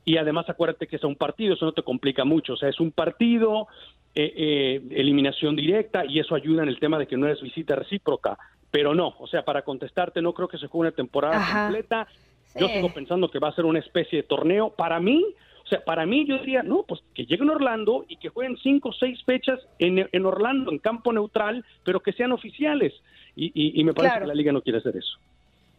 y 0.06 0.18
además 0.18 0.50
acuérdate 0.50 0.88
que 0.88 0.96
es 0.96 1.04
un 1.04 1.16
partido, 1.16 1.54
eso 1.54 1.66
no 1.66 1.74
te 1.74 1.84
complica 1.84 2.24
mucho, 2.24 2.54
o 2.54 2.58
sea, 2.58 2.70
es 2.70 2.80
un 2.80 2.92
partido, 2.92 3.68
eh, 4.16 4.34
eh, 4.36 4.82
eliminación 4.92 5.56
directa 5.56 6.04
y 6.06 6.20
eso 6.20 6.36
ayuda 6.36 6.64
en 6.64 6.70
el 6.70 6.80
tema 6.80 6.98
de 6.98 7.08
que 7.08 7.16
no 7.16 7.28
es 7.28 7.42
visita 7.42 7.76
recíproca, 7.76 8.38
pero 8.72 8.96
no, 8.96 9.16
o 9.20 9.28
sea, 9.28 9.44
para 9.44 9.62
contestarte 9.62 10.22
no 10.22 10.34
creo 10.34 10.48
que 10.48 10.58
se 10.58 10.68
juegue 10.68 10.90
una 10.90 10.96
temporada 10.96 11.64
completa, 11.64 12.08
yo 12.56 12.68
sigo 12.68 12.92
pensando 12.94 13.30
que 13.30 13.40
va 13.40 13.50
a 13.50 13.56
ser 13.56 13.66
una 13.66 13.80
especie 13.80 14.22
de 14.22 14.24
torneo, 14.24 14.72
para 14.72 15.00
mí, 15.00 15.24
o 15.64 15.68
sea, 15.68 15.84
para 15.86 16.08
mí 16.08 16.26
yo 16.28 16.40
diría, 16.40 16.64
no, 16.64 16.84
pues 16.88 17.02
que 17.14 17.26
lleguen 17.26 17.50
a 17.50 17.54
Orlando 17.54 18.06
y 18.10 18.18
que 18.18 18.30
jueguen 18.30 18.58
cinco 18.58 18.90
o 18.90 18.94
seis 18.94 19.24
fechas 19.24 19.60
en, 19.78 20.10
en, 20.12 20.26
Orlando, 20.26 20.72
en 20.72 20.80
campo 20.80 21.14
neutral, 21.14 21.64
pero 21.84 22.00
que 22.00 22.12
sean 22.12 22.32
oficiales. 22.32 22.94
Y, 23.36 23.80
y, 23.80 23.84
me 23.84 23.94
parece 23.94 24.20
que 24.20 24.26
la 24.26 24.34
liga 24.34 24.52
no 24.52 24.62
quiere 24.62 24.80
hacer 24.80 24.98
eso. 24.98 25.18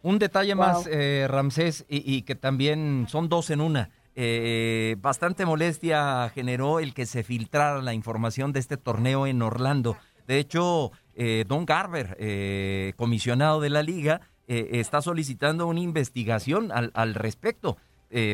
Un 0.01 0.17
detalle 0.17 0.55
más, 0.55 0.87
eh, 0.87 1.27
Ramsés, 1.29 1.85
y, 1.89 2.15
y, 2.15 2.21
que 2.21 2.35
también 2.35 3.05
son 3.09 3.27
dos 3.27 3.51
en 3.51 3.59
una. 3.61 3.91
Eh, 4.15 4.95
bastante 4.99 5.45
molestia 5.45 6.29
generó 6.33 6.79
el 6.79 6.93
que 6.93 7.05
se 7.05 7.23
filtrara 7.23 7.81
la 7.81 7.93
información 7.93 8.51
de 8.51 8.59
este 8.59 8.77
torneo 8.77 9.25
en 9.27 9.41
Orlando. 9.41 9.97
De 10.27 10.37
hecho, 10.39 10.91
eh, 11.15 11.45
Don 11.47 11.65
Garber, 11.65 12.17
eh, 12.19 12.93
comisionado 12.97 13.61
de 13.61 13.69
la 13.69 13.83
liga, 13.83 14.21
está 14.47 15.01
solicitando 15.01 15.65
una 15.65 15.79
investigación 15.79 16.73
al, 16.73 16.91
al 16.93 17.13
respecto, 17.15 17.77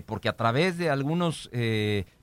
porque 0.07 0.29
a 0.29 0.35
través 0.35 0.75
de 0.79 0.89
algunos 0.89 1.47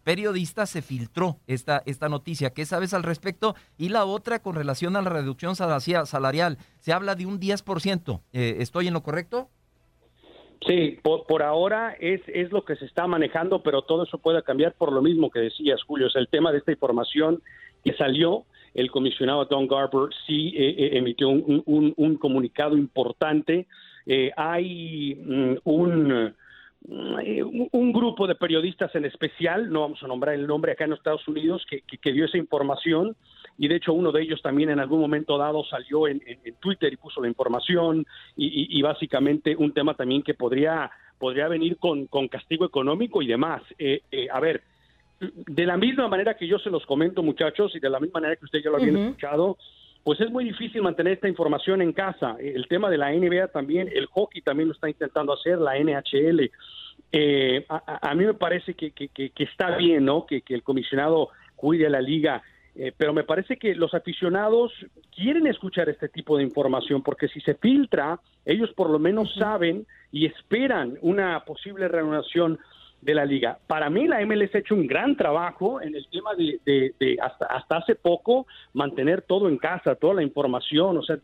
periodistas 0.03 0.69
se 0.69 0.83
filtró 0.83 1.39
esta, 1.47 1.81
esta 1.87 2.09
noticia. 2.09 2.51
¿Qué 2.51 2.67
sabes 2.67 2.93
al 2.93 3.05
respecto? 3.05 3.55
Y 3.79 3.91
la 3.91 4.05
otra 4.05 4.41
con 4.41 4.57
relación 4.57 4.97
a 4.97 5.03
la 5.03 5.11
reducción 5.11 5.55
salarial. 5.55 6.59
Se 6.81 6.93
habla 6.93 7.15
de 7.15 7.27
un 7.27 7.39
10%. 7.39 8.21
¿Estoy 8.33 8.89
en 8.89 8.95
lo 8.95 9.05
correcto? 9.05 9.49
Sí, 10.67 10.99
por, 11.03 11.43
ahora 11.43 11.95
es, 12.01 12.23
es 12.27 12.51
lo 12.51 12.65
que 12.65 12.77
se 12.77 12.87
está 12.87 13.07
manejando, 13.07 13.63
pero 13.63 13.83
todo 13.83 14.05
eso 14.05 14.19
puede 14.19 14.43
cambiar 14.43 14.73
por 14.73 14.93
lo 14.93 15.03
mismo 15.03 15.31
que 15.31 15.41
decías, 15.41 15.83
Julio. 15.83 16.07
Es 16.07 16.17
el 16.17 16.29
tema 16.29 16.53
de 16.53 16.59
esta 16.59 16.73
información 16.73 17.43
que 17.85 17.93
salió. 17.95 18.45
El 18.73 18.91
comisionado 18.91 19.45
Don 19.45 19.69
Garber 19.69 20.09
sí 20.27 20.55
eh, 20.57 20.75
eh, 20.79 20.91
emitió 20.95 21.29
un, 21.29 21.63
un, 21.97 22.17
comunicado 22.17 22.77
importante. 22.77 23.67
Eh, 24.07 24.33
hay 24.37 25.15
mm, 25.15 25.55
un, 25.65 26.35
un 26.87 27.93
grupo 27.93 28.27
de 28.27 28.35
periodistas 28.35 28.95
en 28.95 29.05
especial, 29.05 29.71
no 29.71 29.83
vamos 29.83 30.03
a 30.03 30.09
nombrar 30.09 30.35
el 30.35 30.47
nombre 30.47 30.73
acá 30.73 30.85
en 30.85 30.95
Estados 30.95 31.27
Unidos, 31.29 31.65
que, 31.69 31.83
que 31.83 32.13
dio 32.13 32.25
esa 32.25 32.39
información 32.39 33.17
y 33.59 33.69
de 33.69 33.77
hecho 33.77 33.93
uno 33.93 34.11
de 34.13 34.23
ellos 34.23 34.43
también 34.43 34.71
en 34.71 34.81
algún 34.81 35.01
momento 35.01 35.39
dado 35.39 35.65
salió 35.65 36.09
en, 36.09 36.21
Twitter 36.61 36.93
y 36.93 36.97
puso 36.97 37.21
la 37.21 37.29
información 37.29 38.07
y, 38.37 38.81
básicamente 38.83 39.55
un 39.57 39.73
tema 39.73 39.95
también 39.95 40.23
que 40.23 40.35
podría, 40.35 40.91
podría 41.19 41.49
venir 41.49 41.77
con, 41.79 42.07
castigo 42.29 42.65
económico 42.65 43.23
y 43.23 43.27
demás. 43.27 43.63
Eh, 43.79 44.03
eh, 44.11 44.29
a 44.33 44.41
ver, 44.41 44.63
de 45.21 45.67
la 45.67 45.77
misma 45.77 46.09
manera 46.09 46.35
que 46.35 46.47
yo 46.47 46.59
se 46.59 46.71
los 46.71 46.85
comento 46.87 47.23
muchachos 47.23 47.75
y 47.75 47.81
de 47.81 47.91
la 47.91 48.01
misma 48.01 48.21
manera 48.21 48.37
que 48.37 48.45
ustedes 48.45 48.65
ya 48.65 48.71
lo 48.71 48.79
habían 48.79 48.97
escuchado, 48.97 49.57
pues 50.03 50.21
es 50.21 50.31
muy 50.31 50.45
difícil 50.45 50.83
mantener 50.83 51.15
esta 51.15 51.29
información 51.29 51.81
en 51.81 51.93
casa. 51.93 52.37
El 52.41 52.67
tema 52.69 52.91
de 52.91 52.99
la 52.99 53.13
NBA 53.13 53.49
también, 53.49 53.89
el 53.93 54.07
hockey 54.07 54.43
también 54.43 54.69
lo 54.69 54.75
está 54.75 54.89
intentando 54.89 55.33
hacer, 55.33 55.59
la 55.59 55.79
NHL. 55.79 56.51
Eh, 57.13 57.65
a, 57.69 58.15
mí 58.15 58.25
me 58.25 58.35
parece 58.35 58.75
que, 58.75 58.93
está 59.37 59.77
bien, 59.77 60.05
¿no? 60.05 60.27
Que, 60.27 60.43
que 60.43 60.55
el 60.55 60.63
comisionado 60.63 61.31
cuide 61.57 61.87
a 61.87 61.91
la 61.91 62.03
liga 62.03 62.43
eh, 62.77 62.93
pero 62.97 63.13
me 63.13 63.25
parece 63.25 63.57
que 63.57 63.75
los 63.75 63.95
aficionados 63.95 64.73
quieren 65.15 65.47
escuchar 65.47 65.89
este 65.89 66.09
tipo 66.09 66.37
de 66.37 66.43
información 66.43 67.03
porque 67.03 67.29
si 67.29 67.41
se 67.41 67.55
filtra, 67.55 68.19
ellos 68.45 68.71
por 68.75 68.91
lo 68.91 68.99
menos 68.99 69.33
saben 69.35 69.87
y 70.11 70.27
esperan 70.27 70.99
una 71.01 71.45
posible 71.45 71.87
reanudación 71.87 72.59
de 73.05 73.15
la 73.15 73.25
liga. 73.25 73.59
Para 73.67 73.91
mí 73.91 74.09
la 74.09 74.25
MLS 74.25 74.55
ha 74.55 74.59
hecho 74.59 74.75
un 74.75 74.87
gran 74.87 75.17
trabajo 75.17 75.81
en 75.81 75.95
el 75.95 76.07
tema 76.09 76.31
de, 76.35 77.19
hasta, 77.21 77.47
hasta 77.47 77.77
hace 77.77 77.95
poco 77.95 78.47
mantener 78.73 79.23
todo 79.23 79.49
en 79.49 79.59
casa, 79.59 79.95
toda 79.95 80.15
la 80.15 80.23
información, 80.23 80.97
o 80.97 81.03
sea, 81.03 81.19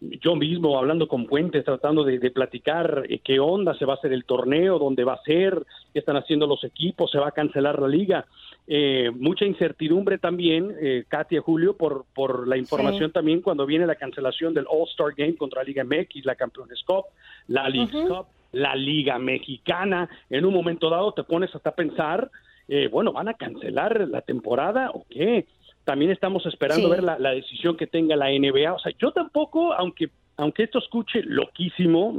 yo 0.00 0.36
mismo 0.36 0.78
hablando 0.78 1.08
con 1.08 1.26
Puentes, 1.26 1.64
tratando 1.64 2.04
de, 2.04 2.30
platicar 2.30 3.04
eh, 3.08 3.20
qué 3.24 3.40
onda 3.40 3.74
se 3.78 3.86
va 3.86 3.94
a 3.94 3.96
hacer 3.96 4.12
el 4.12 4.24
torneo, 4.24 4.78
dónde 4.78 5.04
va 5.04 5.14
a 5.14 5.22
ser, 5.22 5.64
qué 5.92 6.00
están 6.00 6.16
haciendo 6.16 6.46
los 6.46 6.62
equipos, 6.64 7.10
se 7.10 7.18
va 7.18 7.28
a 7.28 7.32
cancelar 7.32 7.80
la 7.80 7.88
liga. 7.88 8.26
Eh, 8.66 9.10
mucha 9.14 9.46
incertidumbre 9.46 10.18
también, 10.18 10.74
eh, 10.80 11.04
Katia 11.08 11.40
Julio, 11.40 11.76
por, 11.76 12.04
por 12.14 12.46
la 12.46 12.56
información 12.58 13.12
también 13.12 13.40
cuando 13.40 13.64
viene 13.64 13.86
la 13.86 13.94
cancelación 13.94 14.52
del 14.52 14.66
All-Star 14.68 15.14
Game 15.16 15.36
contra 15.36 15.62
la 15.62 15.68
Liga 15.68 15.84
MX, 15.84 16.24
la 16.26 16.34
Campeones 16.34 16.82
Cup, 16.84 17.06
la 17.48 17.68
League 17.68 17.92
Cup, 17.92 18.26
la 18.56 18.74
Liga 18.74 19.18
Mexicana. 19.18 20.08
En 20.30 20.44
un 20.44 20.54
momento 20.54 20.90
dado 20.90 21.12
te 21.12 21.24
pones 21.24 21.54
hasta 21.54 21.70
a 21.70 21.74
pensar, 21.74 22.30
eh, 22.68 22.88
bueno, 22.88 23.12
¿van 23.12 23.28
a 23.28 23.34
cancelar 23.34 24.08
la 24.08 24.22
temporada 24.22 24.90
o 24.92 25.04
qué? 25.08 25.46
También 25.84 26.10
estamos 26.10 26.44
esperando 26.46 26.88
ver 26.88 27.02
la, 27.02 27.18
la 27.18 27.30
decisión 27.30 27.76
que 27.76 27.86
tenga 27.86 28.16
la 28.16 28.30
NBA. 28.30 28.72
O 28.72 28.78
sea, 28.78 28.92
yo 28.98 29.12
tampoco, 29.12 29.72
aunque 29.72 30.10
aunque 30.38 30.64
esto 30.64 30.78
escuche 30.78 31.22
loquísimo, 31.22 32.14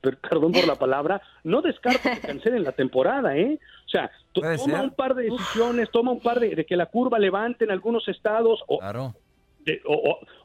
perdón 0.00 0.52
por 0.52 0.66
la 0.66 0.76
palabra, 0.78 1.20
no 1.44 1.60
descarto 1.60 2.08
que 2.08 2.20
cancelen 2.20 2.62
la 2.62 2.72
temporada, 2.72 3.36
¿eh? 3.36 3.58
O 3.86 3.88
sea, 3.88 4.10
toma 4.32 4.82
un 4.82 4.90
par 4.90 5.14
de 5.14 5.24
decisiones, 5.24 5.90
toma 5.90 6.12
un 6.12 6.20
par 6.20 6.38
de, 6.40 6.64
que 6.64 6.76
la 6.76 6.86
curva 6.86 7.18
levante 7.18 7.64
en 7.64 7.70
algunos 7.70 8.06
estados. 8.08 8.62
O, 8.68 8.78
claro. 8.78 9.14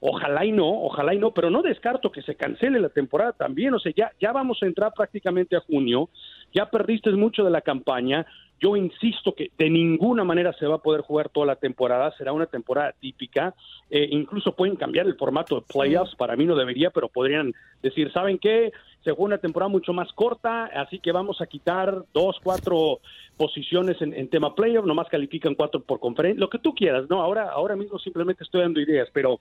Ojalá 0.01 0.45
y 0.45 0.51
no, 0.51 0.67
ojalá 0.83 1.13
y 1.13 1.19
no, 1.19 1.31
pero 1.31 1.49
no 1.49 1.61
descarto 1.61 2.11
que 2.11 2.21
se 2.21 2.35
cancele 2.35 2.79
la 2.79 2.89
temporada 2.89 3.33
también. 3.33 3.73
O 3.73 3.79
sea, 3.79 3.91
ya, 3.95 4.11
ya 4.19 4.31
vamos 4.31 4.61
a 4.61 4.65
entrar 4.65 4.93
prácticamente 4.93 5.55
a 5.55 5.61
junio, 5.61 6.09
ya 6.53 6.69
perdiste 6.69 7.11
mucho 7.11 7.43
de 7.43 7.51
la 7.51 7.61
campaña, 7.61 8.25
yo 8.63 8.77
insisto 8.77 9.35
que 9.35 9.51
de 9.57 9.69
ninguna 9.69 10.23
manera 10.23 10.53
se 10.53 10.65
va 10.65 10.75
a 10.75 10.81
poder 10.81 11.01
jugar 11.01 11.27
toda 11.27 11.45
la 11.45 11.57
temporada, 11.57 12.13
será 12.17 12.31
una 12.31 12.45
temporada 12.45 12.93
típica. 12.97 13.53
Eh, 13.89 14.07
incluso 14.11 14.55
pueden 14.55 14.77
cambiar 14.77 15.05
el 15.05 15.15
formato 15.15 15.55
de 15.55 15.65
playoffs, 15.67 16.15
para 16.15 16.37
mí 16.37 16.45
no 16.45 16.55
debería, 16.55 16.89
pero 16.89 17.09
podrían 17.09 17.53
decir, 17.81 18.09
¿saben 18.13 18.37
qué? 18.37 18.71
Se 19.03 19.11
juega 19.11 19.23
una 19.23 19.37
temporada 19.37 19.69
mucho 19.69 19.93
más 19.93 20.11
corta, 20.13 20.65
así 20.65 20.99
que 20.99 21.11
vamos 21.11 21.41
a 21.41 21.47
quitar 21.47 22.05
dos, 22.13 22.37
cuatro 22.41 22.99
posiciones 23.37 23.97
en, 24.01 24.29
tema 24.29 24.55
playoff, 24.55 24.85
nomás 24.85 25.09
califican 25.09 25.55
cuatro 25.55 25.81
por 25.81 25.99
conferencia, 25.99 26.39
lo 26.39 26.49
que 26.49 26.59
tú 26.59 26.73
quieras, 26.73 27.09
¿no? 27.09 27.21
Ahora, 27.21 27.49
ahora 27.49 27.75
mismo 27.75 27.99
simplemente 27.99 28.43
estoy 28.43 28.61
dando 28.61 28.79
ideas, 28.79 29.09
pero 29.11 29.39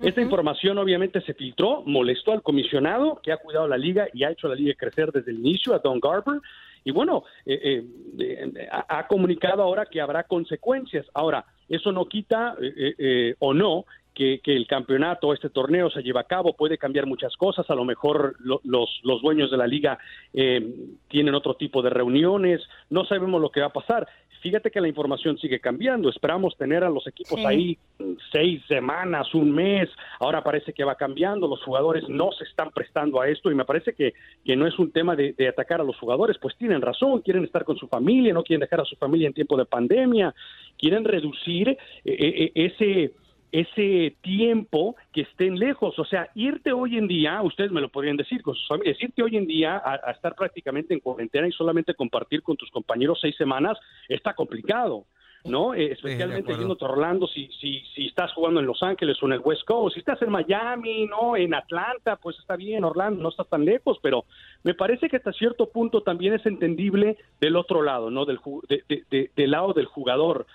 esta 0.00 0.20
información 0.20 0.78
obviamente 0.78 1.20
se 1.22 1.34
filtró, 1.34 1.82
molestó 1.84 2.32
al 2.32 2.42
comisionado 2.42 3.20
que 3.22 3.32
ha 3.32 3.38
cuidado 3.38 3.66
la 3.66 3.78
liga 3.78 4.08
y 4.12 4.24
ha 4.24 4.30
hecho 4.30 4.48
la 4.48 4.54
liga 4.54 4.74
crecer 4.74 5.10
desde 5.12 5.30
el 5.30 5.38
inicio, 5.38 5.74
a 5.74 5.78
Don 5.78 6.00
Garber, 6.00 6.40
y 6.86 6.92
bueno, 6.92 7.24
eh, 7.44 7.84
eh, 8.16 8.68
ha 8.88 9.08
comunicado 9.08 9.60
ahora 9.60 9.86
que 9.86 10.00
habrá 10.00 10.22
consecuencias. 10.22 11.04
Ahora, 11.14 11.44
eso 11.68 11.90
no 11.90 12.06
quita 12.06 12.56
eh, 12.62 13.34
o 13.40 13.52
no 13.52 13.86
que, 14.16 14.40
el 14.44 14.66
campeonato, 14.66 15.32
este 15.32 15.50
torneo 15.50 15.90
se 15.90 16.02
lleva 16.02 16.22
a 16.22 16.24
cabo, 16.24 16.56
puede 16.56 16.78
cambiar 16.78 17.06
muchas 17.06 17.36
cosas, 17.36 17.68
a 17.68 17.74
lo 17.74 17.84
mejor 17.84 18.36
los, 18.40 19.00
los 19.02 19.22
dueños 19.22 19.50
de 19.50 19.56
la 19.56 19.66
liga 19.66 19.98
tienen 21.08 21.34
otro 21.34 21.54
tipo 21.54 21.82
de 21.82 21.90
reuniones, 21.90 22.62
no 22.90 23.04
sabemos 23.04 23.40
lo 23.40 23.50
que 23.50 23.60
va 23.60 23.66
a 23.66 23.72
pasar 23.72 24.08
fíjate 24.46 24.70
que 24.70 24.80
la 24.80 24.86
información 24.86 25.36
sigue 25.38 25.58
cambiando. 25.58 26.08
Esperamos 26.08 26.56
tener 26.56 26.84
a 26.84 26.88
los 26.88 27.04
equipos 27.08 27.44
ahí 27.44 27.76
seis 28.30 28.62
semanas, 28.68 29.34
un 29.34 29.50
mes. 29.50 29.88
Ahora 30.20 30.44
parece 30.44 30.72
que 30.72 30.84
va 30.84 30.94
cambiando. 30.94 31.48
Los 31.48 31.62
jugadores 31.64 32.08
no 32.08 32.30
se 32.30 32.44
están 32.44 32.70
prestando 32.70 33.20
a 33.20 33.28
esto 33.28 33.50
y 33.50 33.56
me 33.56 33.64
parece 33.64 33.92
que, 33.94 34.14
que 34.44 34.54
no 34.54 34.68
es 34.68 34.78
un 34.78 34.92
tema 34.92 35.16
de, 35.16 35.34
atacar 35.48 35.80
a 35.80 35.84
los 35.84 35.98
jugadores. 35.98 36.38
Pues 36.40 36.56
tienen 36.56 36.80
razón, 36.80 37.22
quieren 37.22 37.42
estar 37.42 37.64
con 37.64 37.76
su 37.76 37.88
familia, 37.88 38.32
no 38.32 38.44
quieren 38.44 38.60
dejar 38.60 38.82
a 38.82 38.84
su 38.84 38.94
familia 38.94 39.26
en 39.26 39.34
tiempo 39.34 39.56
de 39.56 39.64
pandemia, 39.64 40.32
quieren 40.78 41.04
reducir 41.04 41.70
eh, 41.70 41.76
eh, 42.04 42.52
ese 42.54 43.12
ese 43.52 44.16
tiempo 44.22 44.96
que 45.12 45.22
estén 45.22 45.58
lejos. 45.58 45.98
O 45.98 46.04
sea, 46.04 46.30
irte 46.34 46.72
hoy 46.72 46.98
en 46.98 47.08
día, 47.08 47.40
ustedes 47.42 47.70
me 47.70 47.80
lo 47.80 47.88
podrían 47.88 48.16
decir 48.16 48.42
con 48.42 48.54
sus 48.54 48.66
familias, 48.68 49.02
irte 49.02 49.22
hoy 49.22 49.36
en 49.36 49.46
día 49.46 49.80
a, 49.84 50.10
estar 50.10 50.34
prácticamente 50.34 50.94
en 50.94 51.00
cuarentena 51.00 51.48
y 51.48 51.52
solamente 51.52 51.94
compartir 51.94 52.42
con 52.42 52.56
tus 52.56 52.70
compañeros 52.70 53.18
seis 53.20 53.36
semanas 53.36 53.78
está 54.08 54.34
complicado. 54.34 55.06
¿no? 55.44 55.74
Eh, 55.74 55.92
especialmente 55.92 56.56
yendo 56.56 56.76
a 56.80 56.84
Orlando, 56.86 57.28
si, 57.28 57.48
si, 57.60 57.80
si 57.94 58.06
estás 58.06 58.32
jugando 58.32 58.58
en 58.58 58.66
Los 58.66 58.82
Ángeles 58.82 59.16
o 59.22 59.26
en 59.26 59.34
el 59.34 59.38
West 59.38 59.64
Coast, 59.64 59.94
si 59.94 60.00
estás 60.00 60.20
en 60.22 60.30
Miami, 60.30 61.06
¿no? 61.06 61.36
En 61.36 61.54
Atlanta, 61.54 62.16
pues 62.16 62.36
está 62.40 62.56
bien, 62.56 62.82
Orlando, 62.82 63.22
no 63.22 63.28
estás 63.28 63.48
tan 63.48 63.64
lejos, 63.64 64.00
pero 64.02 64.24
me 64.64 64.74
parece 64.74 65.08
que 65.08 65.18
hasta 65.18 65.32
cierto 65.32 65.68
punto 65.68 66.02
también 66.02 66.34
es 66.34 66.44
entendible 66.46 67.16
del 67.40 67.54
otro 67.54 67.82
lado, 67.82 68.10
¿no? 68.10 68.24
Del, 68.24 68.40
del 69.08 69.50
lado 69.52 69.72
del 69.72 69.86
jugador 69.86 70.46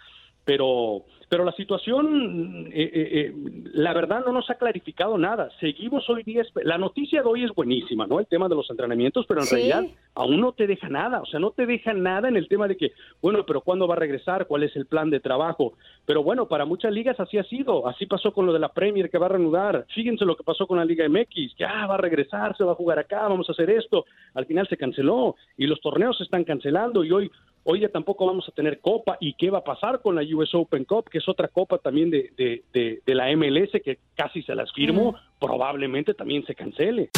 pero 0.45 1.05
pero 1.31 1.45
la 1.45 1.53
situación, 1.53 2.67
eh, 2.73 2.91
eh, 2.93 3.09
eh, 3.13 3.33
la 3.73 3.93
verdad, 3.93 4.21
no 4.25 4.33
nos 4.33 4.49
ha 4.49 4.55
clarificado 4.55 5.17
nada. 5.17 5.49
Seguimos 5.61 6.09
hoy 6.09 6.23
día, 6.23 6.43
la 6.65 6.77
noticia 6.77 7.21
de 7.21 7.29
hoy 7.29 7.45
es 7.45 7.51
buenísima, 7.55 8.05
¿no? 8.05 8.19
El 8.19 8.27
tema 8.27 8.49
de 8.49 8.55
los 8.55 8.69
entrenamientos, 8.69 9.25
pero 9.29 9.39
en 9.39 9.47
realidad 9.47 9.85
aún 10.13 10.41
no 10.41 10.51
te 10.51 10.67
deja 10.67 10.89
nada, 10.89 11.21
o 11.21 11.25
sea, 11.25 11.39
no 11.39 11.51
te 11.51 11.65
deja 11.65 11.93
nada 11.93 12.27
en 12.27 12.35
el 12.35 12.49
tema 12.49 12.67
de 12.67 12.75
que, 12.75 12.91
bueno, 13.21 13.45
pero 13.45 13.61
¿cuándo 13.61 13.87
va 13.87 13.95
a 13.95 13.99
regresar? 13.99 14.45
¿Cuál 14.45 14.63
es 14.63 14.75
el 14.75 14.87
plan 14.87 15.09
de 15.09 15.21
trabajo? 15.21 15.71
Pero 16.05 16.21
bueno, 16.21 16.49
para 16.49 16.65
muchas 16.65 16.91
ligas 16.91 17.17
así 17.17 17.37
ha 17.37 17.45
sido, 17.45 17.87
así 17.87 18.07
pasó 18.07 18.33
con 18.33 18.45
lo 18.45 18.51
de 18.51 18.59
la 18.59 18.73
Premier 18.73 19.09
que 19.09 19.17
va 19.17 19.27
a 19.27 19.29
reanudar, 19.29 19.85
fíjense 19.95 20.25
lo 20.25 20.35
que 20.35 20.43
pasó 20.43 20.67
con 20.67 20.79
la 20.79 20.85
Liga 20.85 21.07
MX, 21.07 21.55
ah, 21.65 21.87
va 21.87 21.93
a 21.93 21.97
regresar, 21.97 22.57
se 22.57 22.65
va 22.65 22.73
a 22.73 22.75
jugar 22.75 22.99
acá, 22.99 23.29
vamos 23.29 23.47
a 23.47 23.53
hacer 23.53 23.69
esto, 23.69 24.03
al 24.33 24.45
final 24.47 24.67
se 24.67 24.75
canceló 24.75 25.37
y 25.55 25.65
los 25.65 25.79
torneos 25.79 26.17
se 26.17 26.25
están 26.25 26.43
cancelando 26.43 27.05
y 27.05 27.11
hoy 27.13 27.31
Hoy 27.63 27.81
ya 27.81 27.89
tampoco 27.89 28.25
vamos 28.25 28.47
a 28.47 28.51
tener 28.51 28.79
copa. 28.79 29.17
¿Y 29.19 29.33
qué 29.33 29.49
va 29.49 29.59
a 29.59 29.63
pasar 29.63 30.01
con 30.01 30.15
la 30.15 30.23
US 30.35 30.53
Open 30.55 30.83
Cup, 30.85 31.09
que 31.09 31.19
es 31.19 31.29
otra 31.29 31.47
copa 31.47 31.77
también 31.77 32.09
de, 32.09 32.31
de, 32.35 33.01
de, 33.05 33.15
la 33.15 33.35
MLS 33.35 33.71
que 33.83 33.99
casi 34.15 34.41
se 34.41 34.55
las 34.55 34.71
firmo? 34.73 35.15
Probablemente 35.39 36.13
también 36.13 36.43
se 36.45 36.55
cancele. 36.55 37.11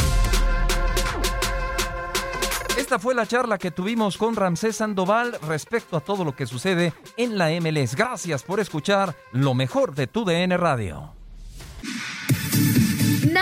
Esta 2.77 2.99
fue 2.99 3.15
la 3.15 3.25
charla 3.25 3.57
que 3.57 3.71
tuvimos 3.71 4.17
con 4.17 4.35
Ramsés 4.35 4.77
Sandoval 4.77 5.33
respecto 5.47 5.95
a 5.95 6.01
todo 6.01 6.25
lo 6.25 6.35
que 6.35 6.45
sucede 6.45 6.91
en 7.17 7.37
la 7.37 7.49
MLS. 7.61 7.95
Gracias 7.95 8.43
por 8.43 8.59
escuchar 8.59 9.13
lo 9.31 9.53
mejor 9.53 9.95
de 9.95 10.07
tu 10.07 10.25
DN 10.25 10.57
Radio. 10.57 11.13